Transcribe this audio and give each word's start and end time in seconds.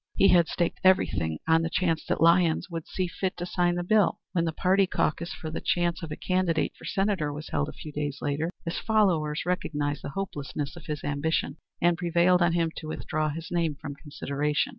He 0.15 0.29
had 0.29 0.47
staked 0.47 0.79
everything 0.83 1.37
on 1.47 1.61
the 1.61 1.69
chance 1.69 2.03
that 2.07 2.19
Lyons 2.21 2.71
would 2.71 2.87
see 2.87 3.05
fit 3.07 3.37
to 3.37 3.45
sign 3.45 3.75
the 3.75 3.83
bill. 3.83 4.19
When 4.31 4.45
the 4.45 4.51
party 4.51 4.87
caucus 4.87 5.31
for 5.31 5.51
the 5.51 5.61
choice 5.61 6.01
of 6.01 6.11
a 6.11 6.15
candidate 6.15 6.73
for 6.75 6.85
Senator 6.85 7.31
was 7.31 7.49
held 7.49 7.69
a 7.69 7.73
few 7.73 7.91
days 7.91 8.17
later, 8.19 8.49
his 8.65 8.79
followers 8.79 9.45
recognized 9.45 10.01
the 10.03 10.09
hopelessness 10.17 10.75
of 10.75 10.87
his 10.87 11.03
ambition 11.03 11.57
and 11.83 11.99
prevailed 11.99 12.41
on 12.41 12.53
him 12.53 12.71
to 12.77 12.87
withdraw 12.87 13.29
his 13.29 13.51
name 13.51 13.75
from 13.75 13.93
consideration. 13.93 14.69